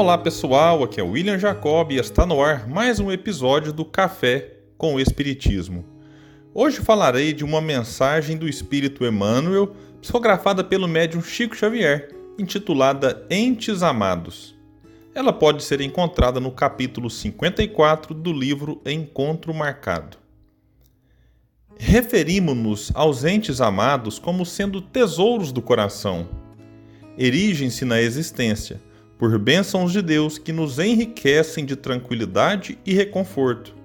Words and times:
Olá 0.00 0.16
pessoal, 0.16 0.82
aqui 0.82 0.98
é 0.98 1.02
William 1.02 1.38
Jacob 1.38 1.92
e 1.92 1.98
está 1.98 2.24
no 2.24 2.42
ar 2.42 2.66
mais 2.66 2.98
um 2.98 3.12
episódio 3.12 3.70
do 3.70 3.84
Café 3.84 4.54
com 4.78 4.94
o 4.94 4.98
Espiritismo. 4.98 5.84
Hoje 6.54 6.80
falarei 6.80 7.34
de 7.34 7.44
uma 7.44 7.60
mensagem 7.60 8.38
do 8.38 8.48
Espírito 8.48 9.04
Emmanuel, 9.04 9.76
psicografada 10.00 10.64
pelo 10.64 10.88
médium 10.88 11.20
Chico 11.20 11.54
Xavier, 11.54 12.08
intitulada 12.38 13.26
Entes 13.28 13.82
Amados. 13.82 14.56
Ela 15.14 15.34
pode 15.34 15.62
ser 15.62 15.82
encontrada 15.82 16.40
no 16.40 16.50
capítulo 16.50 17.10
54 17.10 18.14
do 18.14 18.32
livro 18.32 18.80
Encontro 18.86 19.52
Marcado. 19.52 20.16
Referimos-nos 21.78 22.90
aos 22.94 23.22
entes 23.22 23.60
amados 23.60 24.18
como 24.18 24.46
sendo 24.46 24.80
tesouros 24.80 25.52
do 25.52 25.60
coração. 25.60 26.26
Erigem-se 27.18 27.84
na 27.84 28.00
existência 28.00 28.80
por 29.20 29.38
bênçãos 29.38 29.92
de 29.92 30.00
Deus 30.00 30.38
que 30.38 30.50
nos 30.50 30.78
enriquecem 30.78 31.66
de 31.66 31.76
tranquilidade 31.76 32.78
e 32.86 32.94
reconforto. 32.94 33.76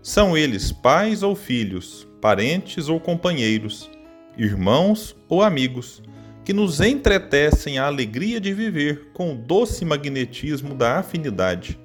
São 0.00 0.34
eles 0.34 0.72
pais 0.72 1.22
ou 1.22 1.36
filhos, 1.36 2.08
parentes 2.18 2.88
ou 2.88 2.98
companheiros, 2.98 3.90
irmãos 4.38 5.14
ou 5.28 5.42
amigos, 5.42 6.02
que 6.46 6.54
nos 6.54 6.80
entretecem 6.80 7.76
a 7.76 7.84
alegria 7.84 8.40
de 8.40 8.54
viver 8.54 9.10
com 9.12 9.34
o 9.34 9.36
doce 9.36 9.84
magnetismo 9.84 10.74
da 10.74 10.98
afinidade. 10.98 11.78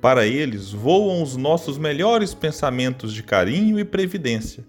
Para 0.00 0.26
eles 0.26 0.72
voam 0.72 1.22
os 1.22 1.36
nossos 1.36 1.76
melhores 1.76 2.32
pensamentos 2.32 3.12
de 3.12 3.22
carinho 3.22 3.78
e 3.78 3.84
previdência, 3.84 4.64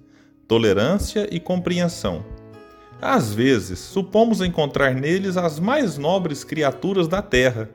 tolerância 0.46 1.26
e 1.32 1.40
compreensão 1.40 2.33
às 3.04 3.34
vezes, 3.34 3.80
supomos 3.80 4.40
encontrar 4.40 4.96
neles 4.96 5.36
as 5.36 5.60
mais 5.60 5.98
nobres 5.98 6.46
criaturas 6.46 7.06
da 7.06 7.22
terra, 7.22 7.70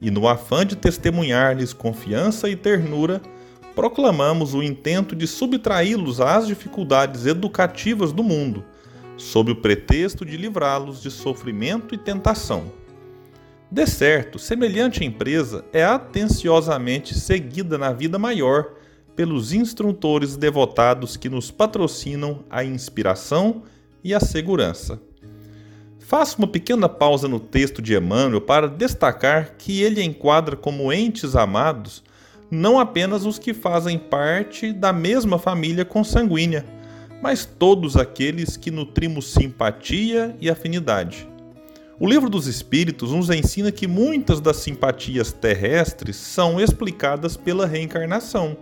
e 0.00 0.10
no 0.10 0.26
afã 0.26 0.66
de 0.66 0.74
testemunhar-lhes 0.74 1.72
confiança 1.72 2.48
e 2.50 2.56
ternura, 2.56 3.22
proclamamos 3.72 4.52
o 4.52 4.64
intento 4.64 5.14
de 5.14 5.28
subtraí-los 5.28 6.20
às 6.20 6.48
dificuldades 6.48 7.24
educativas 7.24 8.12
do 8.12 8.24
mundo, 8.24 8.64
sob 9.16 9.52
o 9.52 9.56
pretexto 9.56 10.24
de 10.24 10.36
livrá-los 10.36 11.00
de 11.00 11.10
sofrimento 11.10 11.94
e 11.94 11.98
tentação. 11.98 12.72
De 13.70 13.86
certo, 13.86 14.40
semelhante 14.40 15.04
empresa 15.04 15.64
é 15.72 15.84
atenciosamente 15.84 17.14
seguida 17.14 17.78
na 17.78 17.92
vida 17.92 18.18
maior 18.18 18.72
pelos 19.14 19.52
instrutores 19.52 20.36
devotados 20.36 21.16
que 21.16 21.28
nos 21.28 21.52
patrocinam 21.52 22.44
a 22.50 22.64
inspiração 22.64 23.62
e 24.04 24.12
a 24.12 24.20
segurança. 24.20 25.00
Faço 25.98 26.38
uma 26.38 26.46
pequena 26.46 26.88
pausa 26.88 27.26
no 27.26 27.40
texto 27.40 27.80
de 27.80 27.96
Emmanuel 27.96 28.42
para 28.42 28.68
destacar 28.68 29.54
que 29.56 29.82
ele 29.82 30.02
enquadra 30.02 30.54
como 30.54 30.92
entes 30.92 31.34
amados 31.34 32.04
não 32.50 32.78
apenas 32.78 33.24
os 33.24 33.38
que 33.38 33.52
fazem 33.52 33.98
parte 33.98 34.72
da 34.72 34.92
mesma 34.92 35.38
família 35.38 35.84
consanguínea, 35.84 36.64
mas 37.22 37.44
todos 37.44 37.96
aqueles 37.96 38.56
que 38.56 38.70
nutrimos 38.70 39.32
simpatia 39.32 40.36
e 40.40 40.48
afinidade. 40.48 41.26
O 41.98 42.06
Livro 42.06 42.28
dos 42.28 42.46
Espíritos 42.46 43.12
nos 43.12 43.30
ensina 43.30 43.72
que 43.72 43.86
muitas 43.86 44.40
das 44.40 44.56
simpatias 44.58 45.32
terrestres 45.32 46.16
são 46.16 46.60
explicadas 46.60 47.36
pela 47.36 47.66
reencarnação, 47.66 48.56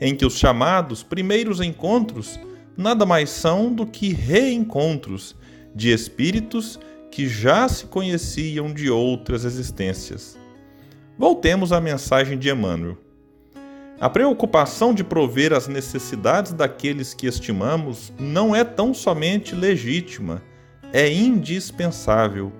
em 0.00 0.14
que 0.14 0.26
os 0.26 0.38
chamados 0.38 1.02
primeiros 1.02 1.60
encontros 1.60 2.38
nada 2.76 3.06
mais 3.06 3.30
são 3.30 3.72
do 3.72 3.86
que 3.86 4.12
reencontros 4.12 5.36
de 5.74 5.92
espíritos 5.92 6.78
que 7.10 7.28
já 7.28 7.68
se 7.68 7.86
conheciam 7.86 8.72
de 8.72 8.90
outras 8.90 9.44
existências. 9.44 10.38
Voltemos 11.16 11.72
à 11.72 11.80
mensagem 11.80 12.38
de 12.38 12.50
Emmanuel. 12.50 12.98
A 14.00 14.10
preocupação 14.10 14.92
de 14.92 15.04
prover 15.04 15.52
as 15.52 15.68
necessidades 15.68 16.52
daqueles 16.52 17.14
que 17.14 17.26
estimamos 17.26 18.12
não 18.18 18.54
é 18.54 18.64
tão 18.64 18.92
somente 18.92 19.54
legítima, 19.54 20.42
é 20.92 21.10
indispensável. 21.10 22.52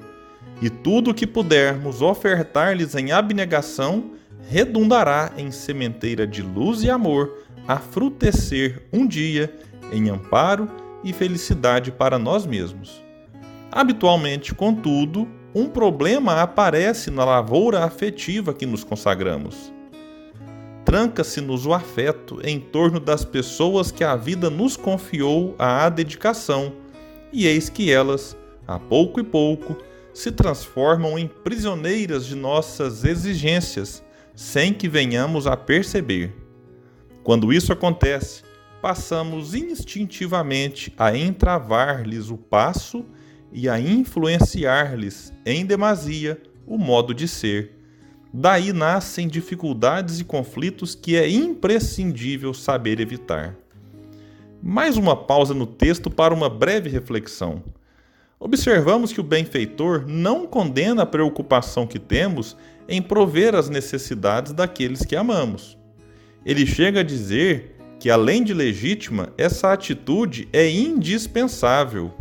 E 0.62 0.70
tudo 0.70 1.10
o 1.10 1.14
que 1.14 1.26
pudermos 1.26 2.00
ofertar-lhes 2.00 2.94
em 2.94 3.10
abnegação 3.10 4.12
redundará 4.48 5.32
em 5.36 5.50
sementeira 5.50 6.26
de 6.26 6.42
luz 6.42 6.84
e 6.84 6.90
amor 6.90 7.44
a 7.66 7.78
frutecer 7.78 8.82
um 8.92 9.06
dia 9.06 9.52
em 9.92 10.08
amparo 10.08 10.68
e 11.02 11.12
felicidade 11.12 11.92
para 11.92 12.18
nós 12.18 12.46
mesmos. 12.46 13.02
Habitualmente, 13.70 14.54
contudo, 14.54 15.28
um 15.54 15.68
problema 15.68 16.42
aparece 16.42 17.10
na 17.10 17.24
lavoura 17.24 17.84
afetiva 17.84 18.54
que 18.54 18.66
nos 18.66 18.82
consagramos. 18.82 19.72
Tranca-se-nos 20.84 21.64
o 21.66 21.72
afeto 21.72 22.40
em 22.42 22.60
torno 22.60 23.00
das 23.00 23.24
pessoas 23.24 23.90
que 23.90 24.04
a 24.04 24.16
vida 24.16 24.50
nos 24.50 24.76
confiou 24.76 25.54
à 25.58 25.88
dedicação, 25.88 26.72
e 27.32 27.46
eis 27.46 27.68
que 27.68 27.90
elas, 27.90 28.36
a 28.66 28.78
pouco 28.78 29.18
e 29.18 29.24
pouco, 29.24 29.76
se 30.12 30.30
transformam 30.30 31.18
em 31.18 31.26
prisioneiras 31.26 32.26
de 32.26 32.36
nossas 32.36 33.04
exigências, 33.04 34.02
sem 34.34 34.72
que 34.72 34.88
venhamos 34.88 35.46
a 35.46 35.56
perceber. 35.56 36.32
Quando 37.24 37.52
isso 37.52 37.72
acontece, 37.72 38.42
passamos 38.84 39.54
instintivamente 39.54 40.92
a 40.98 41.16
entravar-lhes 41.16 42.28
o 42.28 42.36
passo 42.36 43.02
e 43.50 43.66
a 43.66 43.80
influenciar-lhes 43.80 45.32
em 45.46 45.64
demasia 45.64 46.38
o 46.66 46.76
modo 46.76 47.14
de 47.14 47.26
ser. 47.26 47.78
Daí 48.30 48.74
nascem 48.74 49.26
dificuldades 49.26 50.20
e 50.20 50.24
conflitos 50.24 50.94
que 50.94 51.16
é 51.16 51.26
imprescindível 51.26 52.52
saber 52.52 53.00
evitar. 53.00 53.56
Mais 54.62 54.98
uma 54.98 55.16
pausa 55.16 55.54
no 55.54 55.66
texto 55.66 56.10
para 56.10 56.34
uma 56.34 56.50
breve 56.50 56.90
reflexão. 56.90 57.62
Observamos 58.38 59.14
que 59.14 59.20
o 59.20 59.24
benfeitor 59.24 60.04
não 60.06 60.46
condena 60.46 61.04
a 61.04 61.06
preocupação 61.06 61.86
que 61.86 61.98
temos 61.98 62.54
em 62.86 63.00
prover 63.00 63.54
as 63.54 63.70
necessidades 63.70 64.52
daqueles 64.52 65.06
que 65.06 65.16
amamos. 65.16 65.74
Ele 66.44 66.66
chega 66.66 67.00
a 67.00 67.02
dizer 67.02 67.73
que, 68.04 68.10
além 68.10 68.44
de 68.44 68.52
legítima, 68.52 69.32
essa 69.38 69.72
atitude 69.72 70.46
é 70.52 70.68
indispensável. 70.68 72.12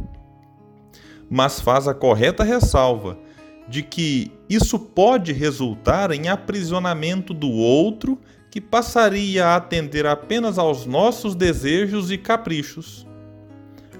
Mas 1.29 1.59
faz 1.59 1.89
a 1.89 1.93
correta 1.93 2.41
ressalva 2.41 3.19
de 3.67 3.83
que 3.83 4.31
isso 4.49 4.79
pode 4.79 5.33
resultar 5.33 6.11
em 6.11 6.29
aprisionamento 6.29 7.33
do 7.33 7.51
outro 7.51 8.17
que 8.49 8.61
passaria 8.61 9.45
a 9.45 9.57
atender 9.57 10.05
apenas 10.05 10.57
aos 10.57 10.85
nossos 10.85 11.35
desejos 11.35 12.11
e 12.11 12.17
caprichos. 12.17 13.05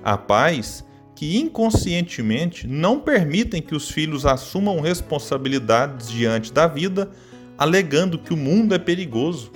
Há 0.01 0.17
pais 0.17 0.85
que 1.13 1.38
inconscientemente 1.38 2.65
não 2.65 3.01
permitem 3.01 3.61
que 3.61 3.75
os 3.75 3.91
filhos 3.91 4.25
assumam 4.25 4.79
responsabilidades 4.79 6.09
diante 6.09 6.53
da 6.53 6.65
vida, 6.65 7.11
alegando 7.57 8.17
que 8.17 8.33
o 8.33 8.38
mundo 8.38 8.73
é 8.73 8.79
perigoso. 8.79 9.51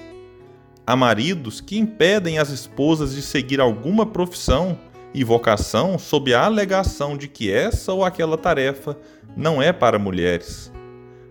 Há 0.89 0.95
maridos 0.95 1.59
que 1.59 1.77
impedem 1.77 2.39
as 2.39 2.49
esposas 2.49 3.13
de 3.13 3.21
seguir 3.21 3.59
alguma 3.59 4.05
profissão 4.05 4.79
e 5.13 5.21
vocação 5.21 5.99
sob 5.99 6.33
a 6.33 6.45
alegação 6.45 7.17
de 7.17 7.27
que 7.27 7.51
essa 7.51 7.91
ou 7.91 8.06
aquela 8.06 8.38
tarefa 8.38 8.97
não 9.35 9.62
é 9.62 9.73
para 9.73 10.00
mulheres. 10.00 10.71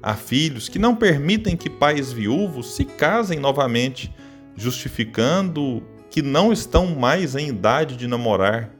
Há 0.03 0.13
filhos 0.13 0.69
que 0.69 0.79
não 0.79 0.95
permitem 0.95 1.57
que 1.57 1.71
pais 1.71 2.13
viúvos 2.13 2.75
se 2.75 2.85
casem 2.85 3.41
novamente, 3.41 4.15
justificando 4.55 5.83
que 6.11 6.21
não 6.21 6.53
estão 6.53 6.89
mais 6.89 7.35
em 7.35 7.49
idade 7.49 7.97
de 7.97 8.07
namorar. 8.07 8.71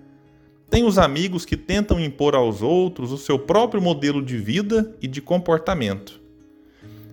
Tem 0.69 0.85
os 0.85 0.99
amigos 0.99 1.47
que 1.47 1.57
tentam 1.57 1.99
impor 1.99 2.35
aos 2.35 2.61
outros 2.61 3.13
o 3.13 3.17
seu 3.17 3.39
próprio 3.39 3.81
modelo 3.81 4.23
de 4.23 4.37
vida 4.37 4.95
e 5.01 5.09
de 5.09 5.23
comportamento. 5.23 6.26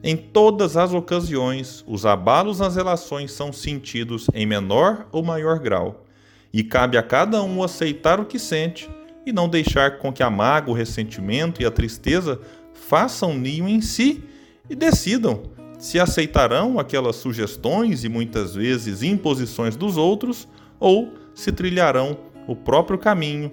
Em 0.04 0.18
todas 0.18 0.76
as 0.76 0.94
ocasiões, 0.94 1.84
os 1.88 2.06
abalos 2.06 2.60
nas 2.60 2.76
relações 2.76 3.32
são 3.32 3.54
sentidos 3.54 4.28
em 4.34 4.46
menor 4.46 5.08
ou 5.14 5.24
maior 5.24 5.60
grau, 5.60 6.06
e 6.52 6.62
cabe 6.62 6.98
a 6.98 7.04
cada 7.04 7.42
um 7.42 7.64
aceitar 7.64 8.20
o 8.20 8.26
que 8.26 8.38
sente 8.38 8.90
e 9.26 9.32
não 9.32 9.48
deixar 9.48 10.00
com 10.00 10.12
que 10.12 10.22
a 10.22 10.30
mágoa, 10.30 10.74
o 10.74 10.78
ressentimento 10.78 11.62
e 11.62 11.66
a 11.66 11.72
tristeza 11.72 12.42
façam 12.74 13.34
ninho 13.34 13.70
em 13.70 13.80
si 13.80 14.22
e 14.70 14.76
decidam 14.76 15.42
se 15.84 16.00
aceitarão 16.00 16.80
aquelas 16.80 17.18
sugestões 17.18 18.06
e 18.06 18.10
muitas 18.10 18.56
vezes 18.56 19.04
imposições 19.04 19.76
dos 19.76 19.98
outros 19.98 20.48
ou 20.80 21.14
se 21.36 21.52
trilharão 21.52 22.18
o 22.48 22.56
próprio 22.56 22.98
caminho, 22.98 23.52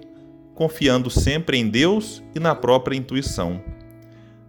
confiando 0.54 1.10
sempre 1.10 1.58
em 1.58 1.68
Deus 1.68 2.22
e 2.32 2.38
na 2.38 2.54
própria 2.54 2.96
intuição. 2.96 3.60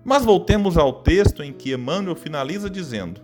Mas 0.04 0.26
voltemos 0.26 0.78
ao 0.78 0.94
texto 0.94 1.44
em 1.44 1.54
que 1.54 1.74
Emmanuel 1.74 2.16
finaliza 2.16 2.70
dizendo: 2.70 3.22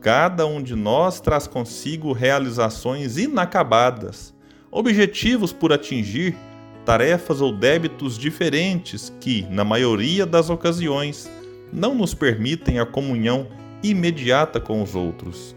Cada 0.00 0.46
um 0.46 0.62
de 0.62 0.76
nós 0.76 1.20
traz 1.20 1.46
consigo 1.46 2.12
realizações 2.12 3.16
inacabadas, 3.16 4.34
objetivos 4.70 5.52
por 5.52 5.72
atingir, 5.72 6.36
tarefas 6.84 7.40
ou 7.40 7.52
débitos 7.52 8.18
diferentes 8.18 9.12
que, 9.20 9.42
na 9.50 9.64
maioria 9.64 10.24
das 10.24 10.50
ocasiões, 10.50 11.30
não 11.72 11.94
nos 11.94 12.14
permitem 12.14 12.78
a 12.78 12.86
comunhão 12.86 13.48
imediata 13.82 14.60
com 14.60 14.82
os 14.82 14.94
outros. 14.94 15.56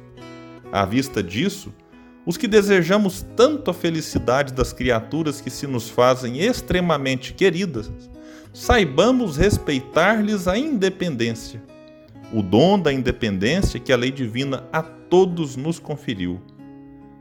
À 0.72 0.86
vista 0.86 1.22
disso, 1.22 1.74
os 2.26 2.36
que 2.36 2.48
desejamos 2.48 3.26
tanto 3.36 3.72
a 3.72 3.74
felicidade 3.74 4.54
das 4.54 4.74
criaturas 4.74 5.40
que 5.40 5.50
se 5.50 5.68
nos 5.68 5.90
fazem 5.90 6.40
extremamente 6.40 7.34
queridas, 7.34 7.92
saibamos 8.58 9.38
respeitar-lhes 9.38 10.48
a 10.48 10.58
independência, 10.58 11.62
o 12.34 12.42
dom 12.42 12.80
da 12.80 12.92
independência 12.92 13.80
que 13.80 13.94
a 13.94 13.96
lei 13.96 14.10
divina 14.10 14.64
a 14.74 14.82
todos 14.82 15.56
nos 15.56 15.78
conferiu. 15.78 16.42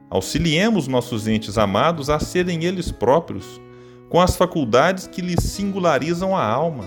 Auxiliemos 0.08 0.88
nossos 0.88 1.28
entes 1.28 1.58
amados 1.58 2.08
a 2.08 2.18
serem 2.18 2.64
eles 2.64 2.90
próprios, 2.90 3.60
com 4.08 4.18
as 4.18 4.34
faculdades 4.34 5.06
que 5.06 5.20
lhes 5.20 5.44
singularizam 5.44 6.34
a 6.34 6.42
alma. 6.42 6.86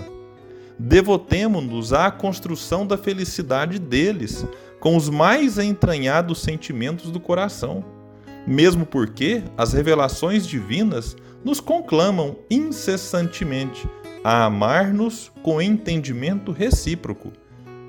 Devotemo-nos 0.76 1.92
à 1.92 2.10
construção 2.10 2.84
da 2.84 2.98
felicidade 2.98 3.78
deles, 3.78 4.44
com 4.80 4.96
os 4.96 5.08
mais 5.08 5.58
entranhados 5.58 6.40
sentimentos 6.40 7.12
do 7.12 7.20
coração, 7.20 7.84
mesmo 8.48 8.84
porque 8.84 9.44
as 9.56 9.72
revelações 9.72 10.44
divinas 10.44 11.16
nos 11.44 11.60
conclamam 11.60 12.36
incessantemente 12.50 13.88
a 14.22 14.44
amar-nos 14.44 15.30
com 15.42 15.60
entendimento 15.60 16.52
recíproco. 16.52 17.32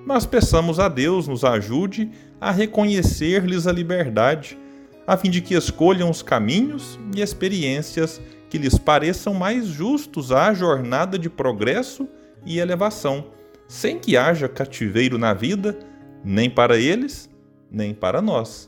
Mas 0.05 0.25
peçamos 0.25 0.79
a 0.79 0.87
Deus 0.87 1.27
nos 1.27 1.43
ajude 1.43 2.09
a 2.39 2.51
reconhecer-lhes 2.51 3.67
a 3.67 3.71
liberdade, 3.71 4.57
a 5.05 5.15
fim 5.15 5.29
de 5.29 5.41
que 5.41 5.53
escolham 5.53 6.09
os 6.09 6.21
caminhos 6.21 6.99
e 7.15 7.21
experiências 7.21 8.21
que 8.49 8.57
lhes 8.57 8.77
pareçam 8.77 9.33
mais 9.33 9.67
justos 9.67 10.31
à 10.31 10.53
jornada 10.53 11.17
de 11.17 11.29
progresso 11.29 12.07
e 12.45 12.59
elevação, 12.59 13.27
sem 13.67 13.99
que 13.99 14.17
haja 14.17 14.49
cativeiro 14.49 15.17
na 15.17 15.33
vida, 15.33 15.77
nem 16.23 16.49
para 16.49 16.77
eles, 16.77 17.29
nem 17.71 17.93
para 17.93 18.21
nós. 18.21 18.67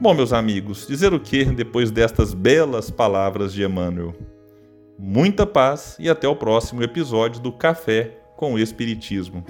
Bom, 0.00 0.14
meus 0.14 0.32
amigos, 0.32 0.86
dizer 0.86 1.14
o 1.14 1.20
que 1.20 1.44
depois 1.44 1.90
destas 1.90 2.34
belas 2.34 2.90
palavras 2.90 3.52
de 3.52 3.64
Emmanuel? 3.64 4.14
Muita 4.98 5.46
paz 5.46 5.96
e 5.98 6.08
até 6.08 6.28
o 6.28 6.36
próximo 6.36 6.82
episódio 6.82 7.40
do 7.40 7.52
Café 7.52 8.18
com 8.36 8.54
o 8.54 8.58
Espiritismo. 8.58 9.44